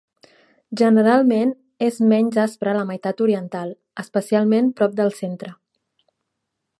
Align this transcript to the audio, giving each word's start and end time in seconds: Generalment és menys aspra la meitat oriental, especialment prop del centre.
Generalment 0.79 1.51
és 1.87 1.99
menys 2.13 2.39
aspra 2.45 2.73
la 2.79 2.87
meitat 2.93 3.23
oriental, 3.27 3.75
especialment 4.05 4.73
prop 4.81 4.97
del 5.01 5.17
centre. 5.23 5.55